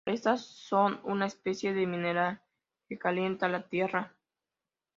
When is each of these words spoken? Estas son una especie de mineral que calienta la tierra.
Estas 0.07 0.43
son 0.43 0.99
una 1.03 1.27
especie 1.27 1.73
de 1.75 1.85
mineral 1.85 2.41
que 2.89 2.97
calienta 2.97 3.47
la 3.47 3.67
tierra. 3.69 4.15